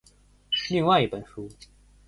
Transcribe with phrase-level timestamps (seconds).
[0.71, 1.47] 另外一本书。